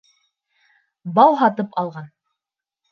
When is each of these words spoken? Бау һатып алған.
Бау 1.21 1.39
һатып 1.43 1.81
алған. 1.85 2.13